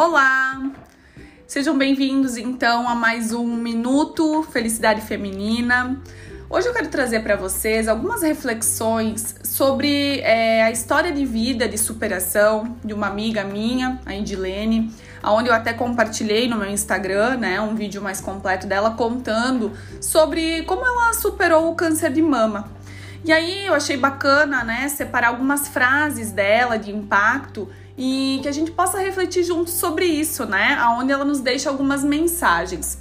Olá! 0.00 0.62
Sejam 1.44 1.76
bem-vindos 1.76 2.36
então 2.36 2.88
a 2.88 2.94
mais 2.94 3.32
um 3.32 3.44
Minuto 3.44 4.44
Felicidade 4.44 5.00
Feminina. 5.00 6.00
Hoje 6.48 6.68
eu 6.68 6.72
quero 6.72 6.86
trazer 6.86 7.18
para 7.24 7.34
vocês 7.34 7.88
algumas 7.88 8.22
reflexões 8.22 9.34
sobre 9.42 10.20
é, 10.20 10.62
a 10.62 10.70
história 10.70 11.10
de 11.10 11.26
vida 11.26 11.68
de 11.68 11.76
superação 11.76 12.76
de 12.84 12.94
uma 12.94 13.08
amiga 13.08 13.42
minha, 13.42 14.00
a 14.06 14.14
Indilene, 14.14 14.88
onde 15.24 15.48
eu 15.48 15.52
até 15.52 15.72
compartilhei 15.72 16.48
no 16.48 16.56
meu 16.56 16.70
Instagram, 16.70 17.36
né, 17.36 17.60
um 17.60 17.74
vídeo 17.74 18.00
mais 18.00 18.20
completo 18.20 18.68
dela 18.68 18.92
contando 18.92 19.72
sobre 20.00 20.62
como 20.62 20.86
ela 20.86 21.12
superou 21.14 21.72
o 21.72 21.74
câncer 21.74 22.12
de 22.12 22.22
mama. 22.22 22.70
E 23.24 23.32
aí 23.32 23.66
eu 23.66 23.74
achei 23.74 23.96
bacana, 23.96 24.62
né, 24.62 24.88
separar 24.88 25.28
algumas 25.28 25.68
frases 25.68 26.30
dela 26.30 26.78
de 26.78 26.90
impacto 26.90 27.68
e 27.96 28.38
que 28.42 28.48
a 28.48 28.52
gente 28.52 28.70
possa 28.70 28.98
refletir 28.98 29.42
juntos 29.42 29.74
sobre 29.74 30.04
isso, 30.04 30.46
né? 30.46 30.76
Aonde 30.80 31.10
ela 31.12 31.24
nos 31.24 31.40
deixa 31.40 31.68
algumas 31.68 32.04
mensagens. 32.04 32.98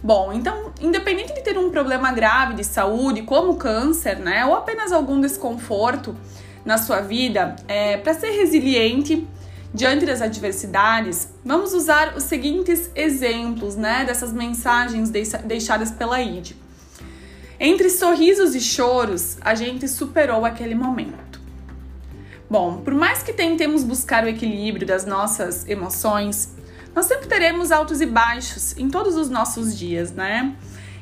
Bom, 0.00 0.32
então, 0.32 0.72
independente 0.80 1.34
de 1.34 1.42
ter 1.42 1.58
um 1.58 1.70
problema 1.70 2.12
grave 2.12 2.54
de 2.54 2.62
saúde, 2.62 3.22
como 3.22 3.56
câncer, 3.56 4.20
né, 4.20 4.44
ou 4.44 4.54
apenas 4.54 4.92
algum 4.92 5.20
desconforto 5.20 6.16
na 6.64 6.78
sua 6.78 7.00
vida, 7.00 7.56
é, 7.66 7.96
para 7.96 8.14
ser 8.14 8.30
resiliente 8.30 9.26
diante 9.74 10.06
das 10.06 10.22
adversidades, 10.22 11.28
vamos 11.44 11.72
usar 11.72 12.14
os 12.16 12.24
seguintes 12.24 12.90
exemplos, 12.94 13.74
né, 13.74 14.04
dessas 14.04 14.32
mensagens 14.32 15.10
deixadas 15.10 15.90
pela 15.90 16.20
ID. 16.20 16.52
Entre 17.58 17.88
sorrisos 17.88 18.54
e 18.54 18.60
choros, 18.60 19.38
a 19.40 19.54
gente 19.54 19.88
superou 19.88 20.44
aquele 20.44 20.74
momento. 20.74 21.40
Bom, 22.48 22.82
por 22.82 22.94
mais 22.94 23.22
que 23.22 23.32
tentemos 23.32 23.82
buscar 23.82 24.24
o 24.24 24.28
equilíbrio 24.28 24.86
das 24.86 25.04
nossas 25.04 25.66
emoções, 25.68 26.54
nós 26.94 27.06
sempre 27.06 27.26
teremos 27.26 27.72
altos 27.72 28.00
e 28.00 28.06
baixos 28.06 28.76
em 28.76 28.88
todos 28.88 29.16
os 29.16 29.28
nossos 29.28 29.76
dias, 29.76 30.12
né? 30.12 30.54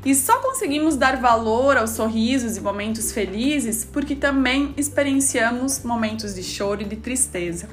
E 0.05 0.15
só 0.15 0.39
conseguimos 0.39 0.97
dar 0.97 1.17
valor 1.17 1.77
aos 1.77 1.91
sorrisos 1.91 2.57
e 2.57 2.61
momentos 2.61 3.11
felizes 3.11 3.85
porque 3.85 4.15
também 4.15 4.75
experienciamos 4.77 5.83
momentos 5.83 6.35
de 6.35 6.43
choro 6.43 6.83
e 6.83 6.85
de 6.85 6.97
tristeza. 6.97 7.69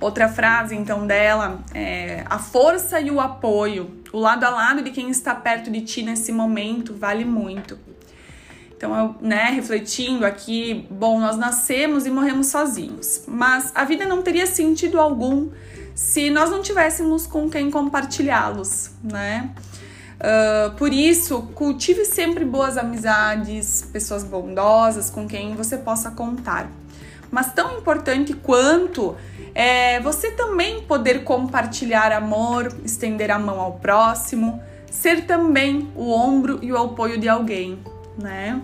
Outra 0.00 0.28
frase 0.28 0.74
então 0.74 1.06
dela 1.06 1.60
é: 1.72 2.24
a 2.28 2.38
força 2.38 3.00
e 3.00 3.10
o 3.10 3.20
apoio, 3.20 3.95
o 4.12 4.18
lado 4.18 4.44
a 4.44 4.50
lado 4.50 4.82
de 4.82 4.90
quem 4.90 5.10
está 5.10 5.34
perto 5.34 5.70
de 5.70 5.80
ti 5.80 6.02
nesse 6.02 6.32
momento 6.32 6.94
vale 6.94 7.24
muito. 7.24 7.78
Então, 8.76 8.94
eu, 8.94 9.14
né, 9.20 9.50
refletindo 9.50 10.26
aqui, 10.26 10.86
bom, 10.90 11.18
nós 11.18 11.36
nascemos 11.36 12.04
e 12.06 12.10
morremos 12.10 12.48
sozinhos, 12.48 13.22
mas 13.26 13.72
a 13.74 13.84
vida 13.84 14.04
não 14.04 14.22
teria 14.22 14.46
sentido 14.46 15.00
algum 15.00 15.48
se 15.94 16.28
nós 16.28 16.50
não 16.50 16.60
tivéssemos 16.60 17.26
com 17.26 17.48
quem 17.48 17.70
compartilhá-los, 17.70 18.90
né? 19.02 19.50
Uh, 20.16 20.74
por 20.76 20.92
isso, 20.92 21.42
cultive 21.54 22.04
sempre 22.04 22.44
boas 22.44 22.76
amizades, 22.76 23.88
pessoas 23.92 24.22
bondosas 24.22 25.08
com 25.08 25.26
quem 25.26 25.54
você 25.54 25.78
possa 25.78 26.10
contar. 26.10 26.70
Mas 27.30 27.52
tão 27.52 27.78
importante 27.78 28.32
quanto 28.32 29.16
é 29.54 30.00
você 30.00 30.30
também 30.30 30.82
poder 30.82 31.24
compartilhar 31.24 32.12
amor, 32.12 32.74
estender 32.84 33.30
a 33.30 33.38
mão 33.38 33.60
ao 33.60 33.74
próximo, 33.74 34.62
ser 34.90 35.26
também 35.26 35.90
o 35.94 36.10
ombro 36.10 36.58
e 36.62 36.72
o 36.72 36.76
apoio 36.76 37.18
de 37.18 37.28
alguém 37.28 37.78
né? 38.16 38.62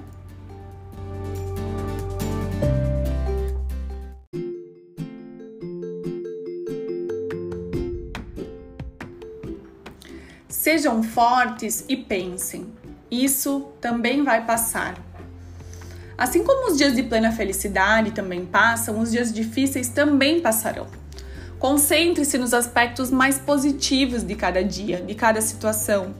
Sejam 10.49 11.03
fortes 11.03 11.85
e 11.89 11.97
pensem, 11.97 12.73
isso 13.11 13.73
também 13.81 14.23
vai 14.23 14.47
passar. 14.47 15.12
Assim 16.23 16.45
como 16.45 16.71
os 16.71 16.79
dias 16.79 16.95
de 16.95 17.03
plena 17.03 17.33
felicidade 17.33 18.13
também 18.13 18.47
passam, 18.47 19.01
os 19.01 19.11
dias 19.11 19.33
difíceis 19.33 19.89
também 19.89 20.39
passarão. 20.41 20.87
Concentre-se 21.59 22.39
nos 22.39 22.55
aspectos 22.55 23.11
mais 23.11 23.41
positivos 23.41 24.23
de 24.23 24.37
cada 24.37 24.63
dia, 24.63 25.01
de 25.01 25.17
cada 25.17 25.41
situação 25.41 26.15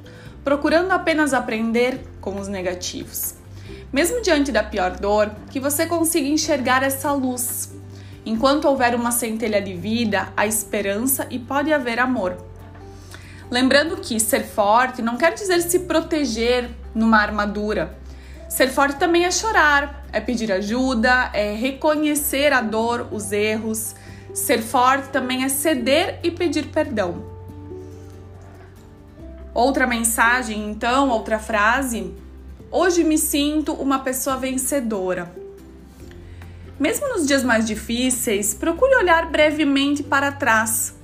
procurando 0.45 0.91
apenas 0.91 1.33
aprender 1.33 2.01
com 2.21 2.41
os 2.41 2.49
negativos. 2.49 3.35
Mesmo 3.93 4.21
diante 4.21 4.51
da 4.51 4.65
pior 4.65 4.97
dor, 4.97 5.31
que 5.53 5.61
você 5.61 5.87
consiga 5.87 6.27
enxergar 6.27 6.83
essa 6.83 7.13
luz. 7.13 7.73
Enquanto 8.27 8.65
houver 8.65 8.97
uma 8.97 9.13
centelha 9.13 9.63
de 9.63 9.73
vida, 9.73 10.33
há 10.37 10.49
esperança 10.49 11.29
e 11.31 11.39
pode 11.39 11.73
haver 11.73 12.01
amor. 12.01 12.37
Lembrando 13.49 13.99
que 13.99 14.19
ser 14.19 14.43
forte 14.43 15.01
não 15.01 15.17
quer 15.17 15.33
dizer 15.33 15.61
se 15.63 15.79
proteger 15.79 16.71
numa 16.93 17.19
armadura. 17.19 18.02
Ser 18.53 18.69
forte 18.69 18.97
também 18.97 19.25
é 19.25 19.31
chorar, 19.31 20.05
é 20.13 20.21
pedir 20.21 20.53
ajuda, 20.53 21.31
é 21.33 21.55
reconhecer 21.55 22.53
a 22.53 22.61
dor, 22.61 23.09
os 23.11 23.33
erros. 23.33 23.95
Ser 24.35 24.61
forte 24.61 25.09
também 25.09 25.43
é 25.43 25.49
ceder 25.49 26.21
e 26.23 26.31
pedir 26.31 26.67
perdão. 26.67 27.25
Outra 29.55 29.87
mensagem, 29.87 30.71
então, 30.71 31.09
outra 31.09 31.39
frase. 31.39 32.15
Hoje 32.71 33.03
me 33.03 33.17
sinto 33.17 33.73
uma 33.73 34.01
pessoa 34.01 34.37
vencedora. 34.37 35.35
Mesmo 36.79 37.09
nos 37.09 37.27
dias 37.27 37.43
mais 37.43 37.67
difíceis, 37.67 38.53
procure 38.53 38.95
olhar 38.97 39.31
brevemente 39.31 40.03
para 40.03 40.31
trás 40.31 40.95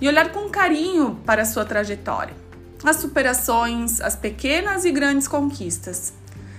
e 0.00 0.08
olhar 0.08 0.32
com 0.32 0.48
carinho 0.48 1.20
para 1.26 1.42
a 1.42 1.46
sua 1.46 1.66
trajetória, 1.66 2.34
as 2.82 2.96
superações, 2.96 4.00
as 4.00 4.16
pequenas 4.16 4.86
e 4.86 4.90
grandes 4.90 5.28
conquistas. 5.28 6.14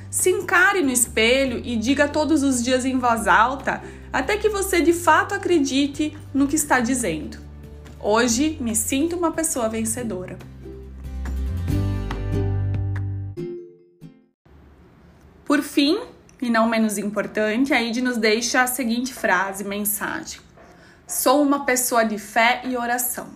Se 0.09 0.29
encare 0.29 0.81
no 0.81 0.91
espelho 0.91 1.61
e 1.63 1.75
diga 1.75 2.07
todos 2.07 2.43
os 2.43 2.63
dias 2.63 2.85
em 2.85 2.97
voz 2.97 3.27
alta 3.27 3.81
até 4.11 4.37
que 4.37 4.49
você 4.49 4.81
de 4.81 4.93
fato 4.93 5.35
acredite 5.35 6.17
no 6.33 6.47
que 6.47 6.55
está 6.55 6.79
dizendo. 6.79 7.37
Hoje 7.99 8.57
me 8.61 8.75
sinto 8.75 9.17
uma 9.17 9.31
pessoa 9.31 9.67
vencedora. 9.67 10.37
Por 15.43 15.61
fim, 15.61 15.99
e 16.41 16.49
não 16.49 16.69
menos 16.69 16.97
importante, 16.97 17.73
a 17.73 17.81
Ide 17.81 18.01
nos 18.01 18.17
deixa 18.17 18.61
a 18.61 18.67
seguinte 18.67 19.13
frase, 19.13 19.63
mensagem: 19.63 20.39
Sou 21.07 21.41
uma 21.41 21.65
pessoa 21.65 22.03
de 22.03 22.17
fé 22.17 22.61
e 22.65 22.77
oração. 22.77 23.27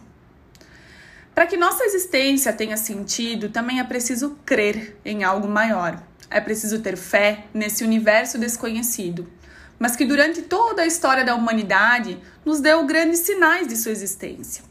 Para 1.34 1.48
que 1.48 1.58
nossa 1.58 1.84
existência 1.86 2.52
tenha 2.54 2.78
sentido, 2.78 3.50
também 3.50 3.80
é 3.80 3.84
preciso 3.84 4.38
crer 4.46 5.00
em 5.04 5.24
algo 5.24 5.48
maior. 5.48 6.02
É 6.32 6.40
preciso 6.42 6.80
ter 6.80 6.96
fé 6.96 7.46
nesse 7.54 7.84
universo 7.84 8.40
desconhecido, 8.40 9.30
mas 9.78 9.96
que 9.96 10.06
durante 10.06 10.42
toda 10.42 10.82
a 10.82 10.88
história 10.88 11.24
da 11.24 11.36
humanidade 11.36 12.18
nos 12.46 12.60
deu 12.60 12.86
grandes 12.86 13.20
sinais 13.20 13.68
de 13.68 13.76
sua 13.76 13.92
existência. 13.92 14.64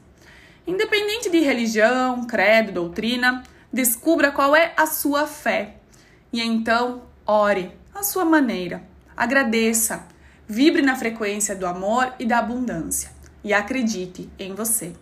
Independente 0.67 1.31
de 1.31 1.41
religião, 1.41 2.27
credo, 2.27 2.73
doutrina, 2.73 3.43
descubra 3.73 4.33
qual 4.33 4.57
é 4.57 4.73
a 4.77 4.87
sua 4.87 5.27
fé 5.27 5.77
e 6.33 6.41
então 6.41 7.03
Ore 7.27 7.71
à 7.95 8.03
sua 8.03 8.25
maneira. 8.25 8.83
Agradeça. 9.17 10.05
Vibre 10.49 10.83
na 10.83 10.97
frequência 10.97 11.55
do 11.55 11.65
amor 11.65 12.13
e 12.19 12.27
da 12.27 12.39
abundância. 12.39 13.13
E 13.45 13.53
acredite 13.53 14.29
em 14.37 14.53
você. 14.53 14.93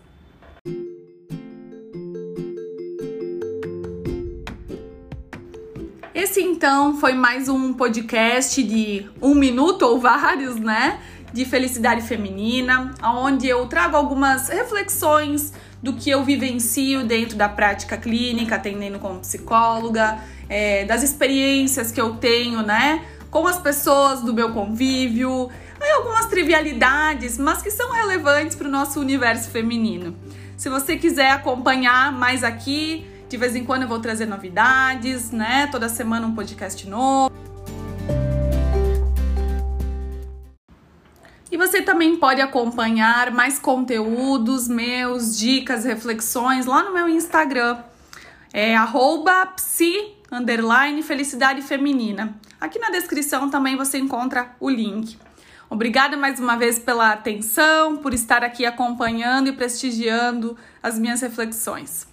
Esse 6.31 6.43
então 6.43 7.01
foi 7.01 7.15
mais 7.15 7.49
um 7.49 7.73
podcast 7.73 8.63
de 8.63 9.07
um 9.19 9.35
minuto 9.35 9.81
ou 9.81 9.99
vários, 9.99 10.57
né? 10.57 11.01
De 11.33 11.47
felicidade 11.47 12.03
feminina, 12.03 12.95
onde 13.03 13.49
eu 13.49 13.67
trago 13.67 13.97
algumas 13.97 14.51
reflexões 14.51 15.55
do 15.83 15.95
que 15.95 16.11
eu 16.11 16.23
vivencio 16.23 17.03
dentro 17.03 17.35
da 17.35 17.49
prática 17.49 17.97
clínica, 17.97 18.57
atendendo 18.57 18.99
como 18.99 19.21
psicóloga, 19.21 20.19
é, 20.51 20.85
das 20.85 21.03
experiências 21.03 21.91
que 21.91 21.99
eu 21.99 22.17
tenho, 22.17 22.61
né, 22.61 23.07
com 23.31 23.47
as 23.47 23.59
pessoas 23.59 24.21
do 24.21 24.35
meu 24.35 24.53
convívio, 24.53 25.49
aí 25.81 25.91
algumas 25.93 26.27
trivialidades, 26.27 27.39
mas 27.39 27.63
que 27.63 27.71
são 27.71 27.91
relevantes 27.91 28.55
para 28.55 28.69
o 28.69 28.71
nosso 28.71 29.01
universo 29.01 29.49
feminino. 29.49 30.15
Se 30.59 30.69
você 30.69 30.99
quiser 30.99 31.31
acompanhar 31.31 32.13
mais 32.13 32.45
aqui, 32.45 33.07
de 33.29 33.37
vez 33.37 33.55
em 33.55 33.65
quando 33.65 33.83
eu 33.83 33.89
vou 33.89 33.99
trazer 33.99 34.27
novidades, 34.27 35.31
né? 35.31 35.67
Toda 35.67 35.89
semana 35.89 36.27
um 36.27 36.35
podcast 36.35 36.89
novo. 36.89 37.33
E 41.51 41.57
você 41.57 41.83
também 41.83 42.17
pode 42.17 42.41
acompanhar 42.41 43.31
mais 43.31 43.59
conteúdos 43.59 44.69
meus, 44.69 45.39
dicas, 45.39 45.85
reflexões 45.85 46.67
lá 46.67 46.83
no 46.83 46.93
meu 46.93 47.09
Instagram. 47.09 47.79
É 48.53 48.75
psi, 49.57 50.15
underline, 50.31 51.03
felicidade 51.03 51.61
feminina. 51.63 52.35
Aqui 52.61 52.79
na 52.79 52.91
descrição 52.91 53.51
também 53.51 53.77
você 53.77 53.99
encontra 53.99 54.55
o 54.59 54.69
link. 54.69 55.19
Obrigada 55.71 56.17
mais 56.17 56.41
uma 56.41 56.57
vez 56.57 56.79
pela 56.79 57.13
atenção, 57.13 57.99
por 57.99 58.15
estar 58.15 58.43
aqui 58.43 58.65
acompanhando 58.65 59.49
e 59.49 59.53
prestigiando 59.53 60.57
as 60.83 60.99
minhas 60.99 61.21
reflexões. 61.21 62.07